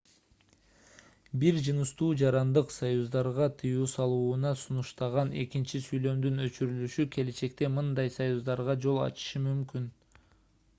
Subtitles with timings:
[1.41, 9.47] бир жыныстуу жарандык союздарга тыюу салууна сунуштаган экинчи сүйлөмдүн өчүрүлүшү келечекте мындай союздарга жол ачышы
[9.49, 9.89] мүмкүн